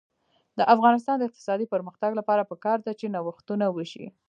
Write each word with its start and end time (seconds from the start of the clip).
د 0.57 0.59
افغانستان 0.75 1.15
د 1.17 1.23
اقتصادي 1.29 1.65
پرمختګ 1.73 2.11
لپاره 2.19 2.47
پکار 2.51 2.77
ده 2.85 2.91
چې 2.99 3.11
نوښتونه 3.15 3.65
وشي. 3.71 4.05